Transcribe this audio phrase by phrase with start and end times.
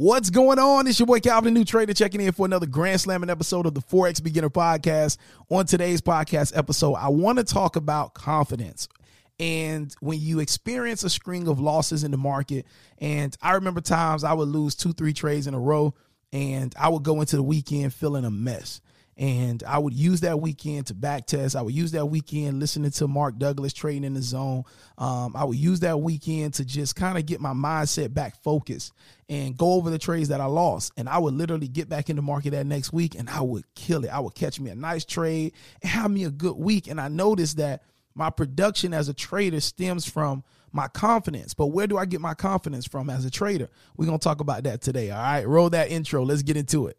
[0.00, 0.86] What's going on?
[0.86, 3.74] It's your boy Calvin, the new trader, checking in for another Grand Slamming episode of
[3.74, 5.16] the Forex Beginner Podcast.
[5.50, 8.86] On today's podcast episode, I want to talk about confidence.
[9.40, 12.64] And when you experience a string of losses in the market,
[12.98, 15.96] and I remember times I would lose two, three trades in a row,
[16.32, 18.80] and I would go into the weekend feeling a mess.
[19.18, 21.56] And I would use that weekend to back test.
[21.56, 24.62] I would use that weekend listening to Mark Douglas trading in the zone.
[24.96, 28.92] Um, I would use that weekend to just kind of get my mindset back focused
[29.28, 30.92] and go over the trades that I lost.
[30.96, 33.64] And I would literally get back in the market that next week and I would
[33.74, 34.08] kill it.
[34.08, 36.86] I would catch me a nice trade and have me a good week.
[36.86, 37.82] And I noticed that
[38.14, 41.54] my production as a trader stems from my confidence.
[41.54, 43.68] But where do I get my confidence from as a trader?
[43.96, 45.10] We're going to talk about that today.
[45.10, 45.46] All right.
[45.46, 46.24] Roll that intro.
[46.24, 46.98] Let's get into it.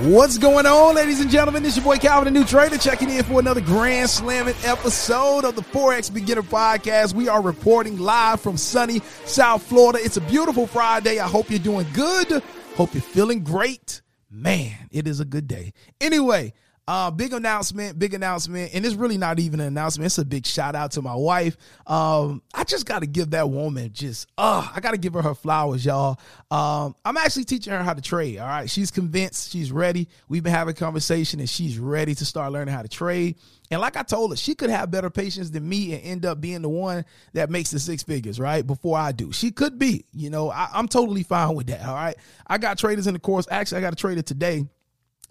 [0.00, 1.62] What's going on, ladies and gentlemen?
[1.62, 5.44] This is your boy Calvin, the new trader, checking in for another grand slamming episode
[5.44, 7.14] of the Forex Beginner Podcast.
[7.14, 10.00] We are reporting live from sunny South Florida.
[10.02, 11.20] It's a beautiful Friday.
[11.20, 12.42] I hope you're doing good.
[12.74, 14.02] Hope you're feeling great.
[14.28, 15.72] Man, it is a good day.
[16.00, 16.54] Anyway,
[16.86, 20.06] uh, big announcement, big announcement, and it's really not even an announcement.
[20.06, 21.56] It's a big shout out to my wife.
[21.86, 25.22] Um, I just got to give that woman just, uh, I got to give her
[25.22, 26.18] her flowers, y'all.
[26.50, 28.38] Um, I'm actually teaching her how to trade.
[28.38, 30.08] All right, she's convinced, she's ready.
[30.28, 33.36] We've been having conversation, and she's ready to start learning how to trade.
[33.70, 36.40] And like I told her, she could have better patience than me and end up
[36.40, 38.64] being the one that makes the six figures, right?
[38.64, 39.32] Before I do.
[39.32, 41.86] She could be, you know, I, I'm totally fine with that.
[41.86, 42.14] All right.
[42.46, 43.48] I got traders in the course.
[43.50, 44.66] Actually, I got a trader today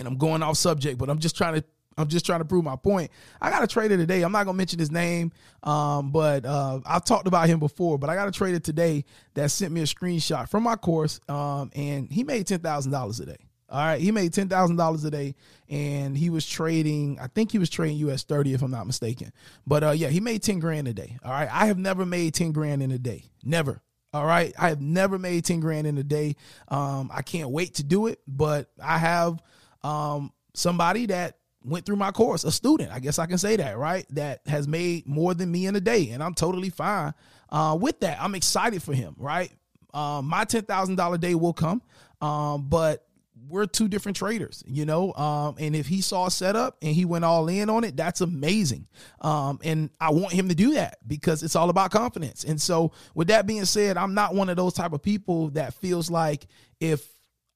[0.00, 1.64] and I'm going off subject, but I'm just trying to
[1.96, 3.10] I'm just trying to prove my point.
[3.40, 4.22] I got a trader today.
[4.22, 7.98] I'm not gonna mention his name, um, but uh, I've talked about him before.
[7.98, 11.70] But I got a trader today that sent me a screenshot from my course, um,
[11.74, 13.36] and he made ten thousand dollars a day.
[13.68, 15.34] All right, he made ten thousand dollars a day,
[15.68, 17.18] and he was trading.
[17.20, 19.32] I think he was trading US thirty, if I'm not mistaken.
[19.66, 21.18] But uh, yeah, he made ten grand a day.
[21.24, 23.24] All right, I have never made ten grand in a day.
[23.44, 23.82] Never.
[24.12, 26.34] All right, I have never made ten grand in a day.
[26.68, 29.40] Um, I can't wait to do it, but I have
[29.82, 33.76] um, somebody that went through my course, a student, I guess I can say that,
[33.78, 34.06] right?
[34.10, 37.14] That has made more than me in a day, and I'm totally fine
[37.50, 38.20] uh, with that.
[38.20, 39.52] I'm excited for him, right?
[39.92, 41.82] Um, my ten thousand dollar day will come,
[42.20, 43.06] um, but
[43.48, 45.12] we're two different traders, you know.
[45.14, 48.20] Um, and if he saw a setup and he went all in on it, that's
[48.20, 48.86] amazing.
[49.20, 52.44] Um, and I want him to do that because it's all about confidence.
[52.44, 55.74] And so, with that being said, I'm not one of those type of people that
[55.74, 56.46] feels like
[56.78, 57.06] if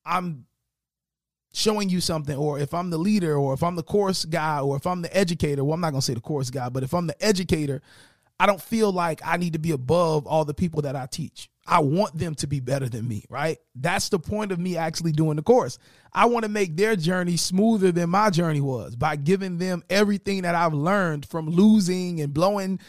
[0.05, 0.47] I'm
[1.55, 4.77] showing you something, or if I'm the leader, or if I'm the course guy, or
[4.77, 7.07] if I'm the educator, well, I'm not gonna say the course guy, but if I'm
[7.07, 7.81] the educator,
[8.41, 11.49] I don't feel like I need to be above all the people that I teach.
[11.67, 13.57] I want them to be better than me, right?
[13.75, 15.79] That's the point of me actually doing the course.
[16.13, 20.43] I want to make their journey smoother than my journey was by giving them everything
[20.43, 22.81] that I've learned from losing and blowing,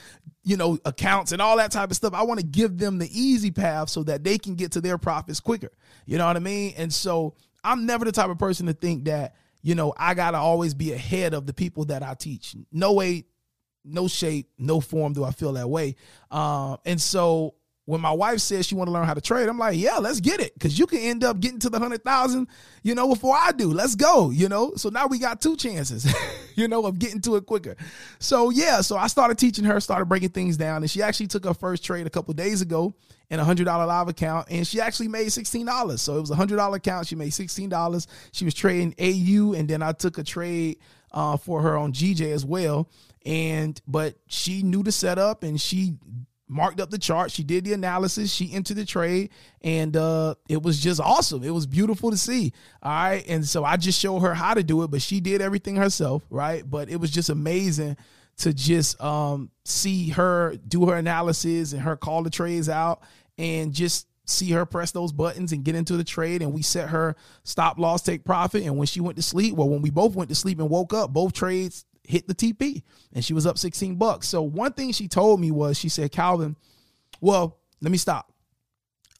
[0.44, 2.14] you know, accounts and all that type of stuff.
[2.14, 4.98] I want to give them the easy path so that they can get to their
[4.98, 5.72] profits quicker.
[6.06, 6.74] You know what I mean?
[6.76, 10.32] And so I'm never the type of person to think that, you know, I got
[10.32, 12.56] to always be ahead of the people that I teach.
[12.72, 13.26] No way,
[13.84, 15.96] no shape, no form do I feel that way.
[16.32, 17.56] Um, and so
[17.86, 20.20] when my wife says she want to learn how to trade, I'm like, yeah, let's
[20.20, 20.54] get it.
[20.60, 22.48] Cause you can end up getting to the hundred thousand,
[22.84, 23.72] you know, before I do.
[23.72, 24.74] Let's go, you know?
[24.76, 26.06] So now we got two chances,
[26.58, 27.76] you know, of getting to it quicker.
[28.20, 30.84] So yeah, so I started teaching her, started breaking things down.
[30.84, 32.94] And she actually took her first trade a couple days ago
[33.30, 34.48] in a hundred dollar live account.
[34.50, 36.00] And she actually made $16.
[36.00, 37.08] So it was a hundred dollar account.
[37.08, 38.08] She made $16.
[38.32, 39.54] She was trading AU.
[39.54, 40.80] And then I took a trade
[41.12, 42.90] uh, for her on GJ as well.
[43.26, 45.96] And, but she knew the setup and she
[46.48, 47.32] marked up the chart.
[47.32, 48.32] She did the analysis.
[48.32, 51.44] She entered the trade, and uh, it was just awesome.
[51.44, 52.54] It was beautiful to see.
[52.84, 55.42] All right, and so I just showed her how to do it, but she did
[55.42, 56.70] everything herself, right?
[56.70, 57.98] But it was just amazing
[58.38, 63.02] to just um, see her do her analysis and her call the trades out,
[63.38, 66.90] and just see her press those buttons and get into the trade and we set
[66.90, 70.16] her stop loss take profit and when she went to sleep well when we both
[70.16, 73.58] went to sleep and woke up both trades hit the TP and she was up
[73.58, 74.28] 16 bucks.
[74.28, 76.56] So one thing she told me was she said, Calvin,
[77.22, 78.32] well, let me stop.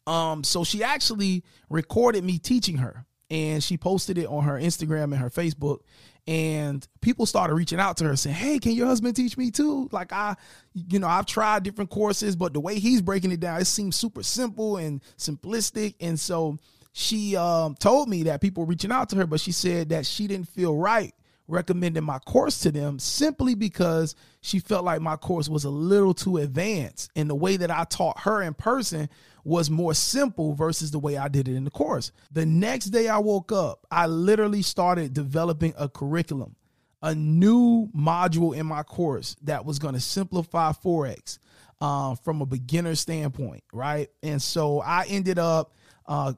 [0.06, 5.04] Um, so she actually recorded me teaching her and she posted it on her Instagram
[5.04, 5.80] and her Facebook.
[6.28, 9.88] And people started reaching out to her saying, Hey, can your husband teach me too?
[9.92, 10.36] Like I,
[10.74, 13.96] you know, I've tried different courses, but the way he's breaking it down, it seems
[13.96, 15.94] super simple and simplistic.
[16.00, 16.58] And so
[16.92, 20.06] she um, told me that people were reaching out to her, but she said that
[20.06, 21.14] she didn't feel right
[21.48, 26.14] recommending my course to them simply because she felt like my course was a little
[26.14, 29.08] too advanced and the way that I taught her in person
[29.44, 32.10] was more simple versus the way I did it in the course.
[32.32, 36.56] The next day I woke up, I literally started developing a curriculum,
[37.00, 41.38] a new module in my course that was going to simplify Forex
[41.80, 44.08] uh, from a beginner standpoint, right?
[44.22, 45.74] And so I ended up
[46.06, 46.32] uh,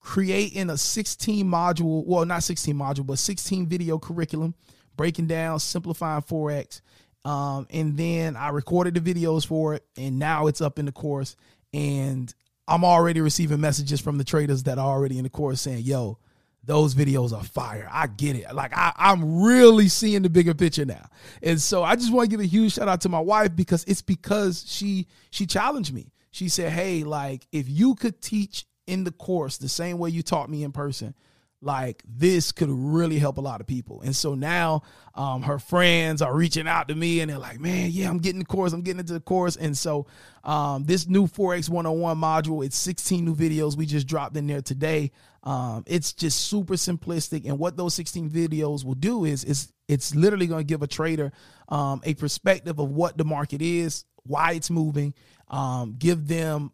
[0.00, 4.54] creating a 16 module, well, not 16 module, but 16 video curriculum,
[4.96, 6.80] breaking down, simplifying Forex.
[7.24, 10.92] Um, and then I recorded the videos for it, and now it's up in the
[10.92, 11.36] course.
[11.72, 12.32] And
[12.66, 16.18] I'm already receiving messages from the traders that are already in the course saying, yo,
[16.64, 17.88] those videos are fire.
[17.90, 18.54] I get it.
[18.54, 21.08] Like I, I'm really seeing the bigger picture now.
[21.42, 23.84] And so I just want to give a huge shout out to my wife because
[23.84, 26.12] it's because she she challenged me.
[26.30, 30.22] She said, Hey, like if you could teach in the course the same way you
[30.22, 31.14] taught me in person,
[31.62, 34.00] like this could really help a lot of people.
[34.00, 34.82] And so now
[35.14, 38.38] um, her friends are reaching out to me and they're like, man, yeah, I'm getting
[38.38, 38.72] the course.
[38.72, 39.56] I'm getting into the course.
[39.56, 40.06] And so
[40.42, 44.62] um, this new Forex 101 module, it's 16 new videos we just dropped in there
[44.62, 45.10] today.
[45.42, 47.46] Um, it's just super simplistic.
[47.46, 50.86] And what those 16 videos will do is, is it's literally going to give a
[50.86, 51.32] trader
[51.68, 55.14] um, a perspective of what the market is, why it's moving,
[55.48, 56.72] um, give them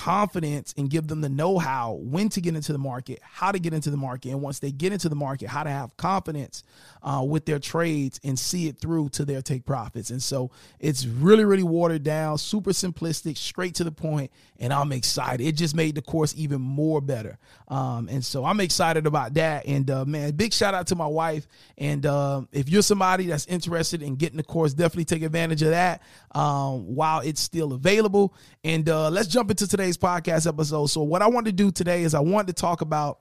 [0.00, 3.74] confidence and give them the know-how when to get into the market how to get
[3.74, 6.62] into the market and once they get into the market how to have confidence
[7.02, 10.08] uh, with their trades and see it through to their take profits.
[10.08, 14.90] And so it's really really watered down super simplistic straight to the point and i'm
[14.92, 15.46] excited.
[15.46, 17.38] It just made the course even more better.
[17.68, 19.66] Um, and so i'm excited about that.
[19.66, 21.46] And uh, man big shout out to my wife.
[21.76, 25.70] And uh, if you're somebody that's interested in getting the course definitely take advantage of
[25.70, 26.00] that
[26.34, 28.34] um, while it's still available.
[28.64, 30.86] And uh, let's jump into today's podcast episode.
[30.86, 33.20] So, what I want to do today is I want to talk about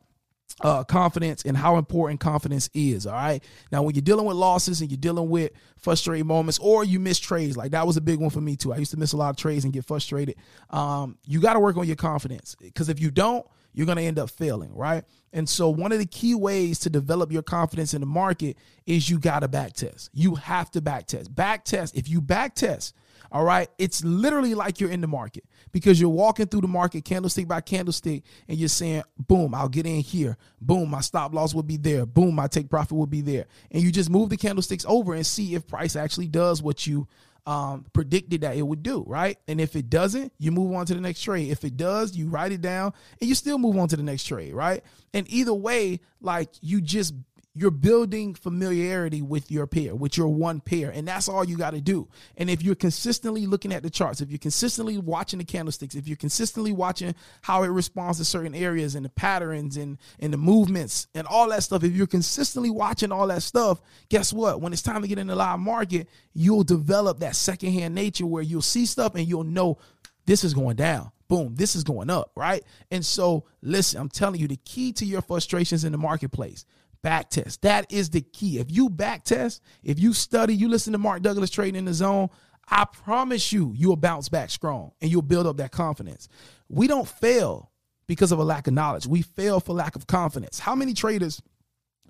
[0.62, 3.06] uh, confidence and how important confidence is.
[3.08, 3.44] All right.
[3.72, 7.20] Now, when you're dealing with losses and you're dealing with frustrating moments, or you miss
[7.20, 8.74] trades, like that was a big one for me too.
[8.74, 10.36] I used to miss a lot of trades and get frustrated.
[10.70, 14.04] Um, you got to work on your confidence because if you don't, you're going to
[14.04, 15.04] end up failing, right?
[15.32, 19.10] And so, one of the key ways to develop your confidence in the market is
[19.10, 20.10] you got to back test.
[20.14, 21.34] You have to back test.
[21.34, 21.96] Back test.
[21.96, 22.96] If you back test,
[23.32, 23.70] all right.
[23.78, 27.62] It's literally like you're in the market because you're walking through the market candlestick by
[27.62, 30.38] candlestick and you're saying, boom, I'll get in here.
[30.60, 32.06] Boom, my stop loss will be there.
[32.06, 33.46] Boom, my take profit will be there.
[33.72, 37.08] And you just move the candlesticks over and see if price actually does what you
[37.50, 39.40] um, predicted that it would do, right?
[39.48, 41.50] And if it doesn't, you move on to the next trade.
[41.50, 44.26] If it does, you write it down and you still move on to the next
[44.26, 44.84] trade, right?
[45.16, 47.16] And either way, like you just
[47.60, 51.72] you're building familiarity with your pair, with your one pair, and that's all you got
[51.72, 52.08] to do.
[52.38, 56.08] And if you're consistently looking at the charts, if you're consistently watching the candlesticks, if
[56.08, 60.38] you're consistently watching how it responds to certain areas and the patterns and and the
[60.38, 64.62] movements and all that stuff, if you're consistently watching all that stuff, guess what?
[64.62, 68.44] When it's time to get in the live market, you'll develop that secondhand nature where
[68.44, 69.80] you'll see stuff and you'll know
[70.26, 72.64] this is going down boom, this is going up, right?
[72.90, 76.66] And so, listen, I'm telling you, the key to your frustrations in the marketplace
[77.02, 77.62] back test.
[77.62, 78.60] That is the key.
[78.60, 81.94] If you back test, if you study, you listen to Mark Douglas trading in the
[81.94, 82.30] zone,
[82.68, 86.28] I promise you, you'll bounce back strong and you'll build up that confidence.
[86.68, 87.72] We don't fail
[88.08, 89.08] because of a lack of knowledge.
[89.08, 90.60] We fail for lack of confidence.
[90.60, 91.42] How many traders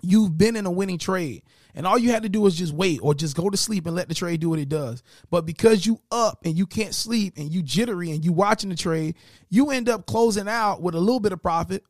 [0.02, 1.42] you've been in a winning trade
[1.74, 3.94] and all you had to do was just wait or just go to sleep and
[3.94, 5.02] let the trade do what it does.
[5.30, 8.76] But because you up and you can't sleep and you jittery and you watching the
[8.76, 9.14] trade,
[9.48, 11.84] you end up closing out with a little bit of profit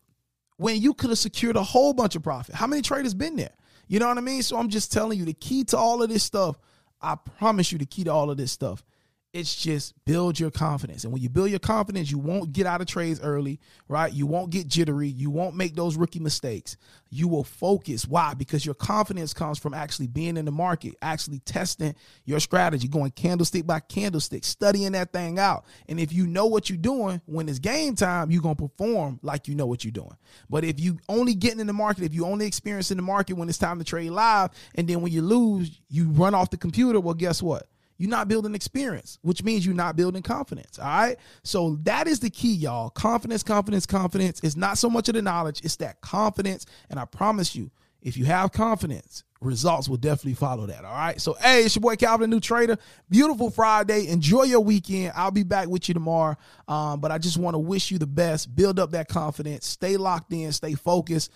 [0.60, 2.54] when you could have secured a whole bunch of profit.
[2.54, 3.52] How many traders been there?
[3.88, 4.42] You know what I mean?
[4.42, 6.58] So I'm just telling you the key to all of this stuff.
[7.00, 8.84] I promise you the key to all of this stuff
[9.32, 11.04] it's just build your confidence.
[11.04, 14.12] And when you build your confidence, you won't get out of trades early, right?
[14.12, 15.08] You won't get jittery.
[15.08, 16.76] You won't make those rookie mistakes.
[17.10, 18.08] You will focus.
[18.08, 18.34] Why?
[18.34, 21.94] Because your confidence comes from actually being in the market, actually testing
[22.24, 25.64] your strategy, going candlestick by candlestick, studying that thing out.
[25.88, 29.20] And if you know what you're doing, when it's game time, you're going to perform
[29.22, 30.16] like you know what you're doing.
[30.48, 33.34] But if you only getting in the market, if you only experience in the market
[33.34, 36.56] when it's time to trade live, and then when you lose, you run off the
[36.56, 37.68] computer, well, guess what?
[38.00, 40.78] You're not building experience, which means you're not building confidence.
[40.78, 41.18] All right.
[41.42, 42.88] So that is the key, y'all.
[42.88, 44.40] Confidence, confidence, confidence.
[44.42, 46.64] It's not so much of the knowledge, it's that confidence.
[46.88, 50.82] And I promise you, if you have confidence, results will definitely follow that.
[50.82, 51.20] All right.
[51.20, 52.78] So, hey, it's your boy Calvin, new trader.
[53.10, 54.08] Beautiful Friday.
[54.08, 55.12] Enjoy your weekend.
[55.14, 56.36] I'll be back with you tomorrow.
[56.68, 58.56] Um, but I just want to wish you the best.
[58.56, 59.66] Build up that confidence.
[59.66, 60.52] Stay locked in.
[60.52, 61.30] Stay focused.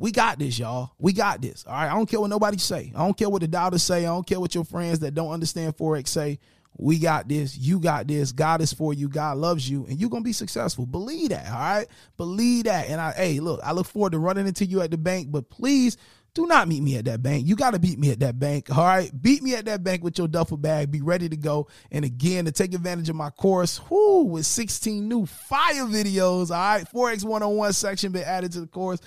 [0.00, 0.92] We got this, y'all.
[0.98, 1.66] We got this.
[1.66, 1.90] All right.
[1.90, 2.90] I don't care what nobody say.
[2.96, 3.98] I don't care what the doubters say.
[3.98, 6.38] I don't care what your friends that don't understand Forex say.
[6.78, 7.58] We got this.
[7.58, 8.32] You got this.
[8.32, 9.10] God is for you.
[9.10, 9.84] God loves you.
[9.84, 10.86] And you're to be successful.
[10.86, 11.46] Believe that.
[11.48, 11.86] All right.
[12.16, 12.88] Believe that.
[12.88, 15.50] And I, hey, look, I look forward to running into you at the bank, but
[15.50, 15.98] please
[16.32, 17.46] do not meet me at that bank.
[17.46, 18.74] You got to beat me at that bank.
[18.74, 19.10] All right.
[19.20, 20.90] Beat me at that bank with your duffel bag.
[20.90, 21.68] Be ready to go.
[21.90, 26.50] And again, to take advantage of my course, whoo, with 16 new fire videos.
[26.50, 26.86] All right.
[26.90, 29.00] Forex 101 section been added to the course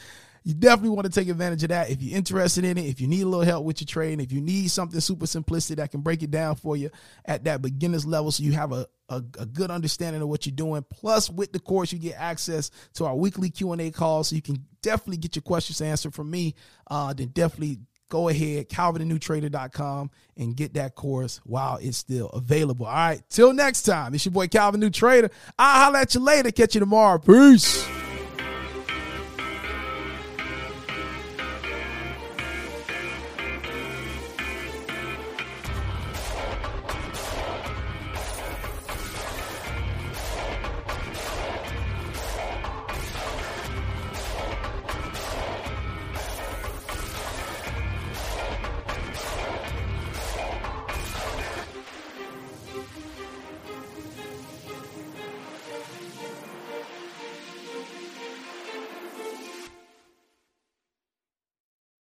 [0.43, 2.85] you definitely want to take advantage of that if you're interested in it.
[2.85, 5.77] If you need a little help with your trading, if you need something super simplistic
[5.77, 6.89] that can break it down for you
[7.25, 10.55] at that beginner's level, so you have a, a, a, good understanding of what you're
[10.55, 10.83] doing.
[10.89, 14.35] Plus, with the course, you get access to our weekly Q and A calls, so
[14.35, 16.55] you can definitely get your questions answered from me.
[16.89, 22.85] Uh, then definitely go ahead, calvinthenewtrader.com and get that course while it's still available.
[22.85, 25.31] All right, till next time, it's your boy Calvin New Trader.
[25.57, 26.51] I'll holler at you later.
[26.51, 27.17] Catch you tomorrow.
[27.17, 27.87] Peace.